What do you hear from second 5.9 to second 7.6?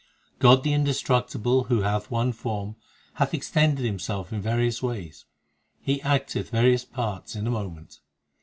acteth various parts in a